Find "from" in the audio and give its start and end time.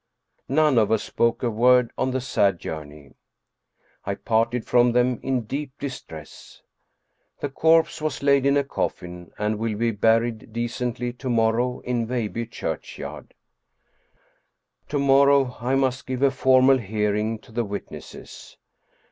4.65-4.93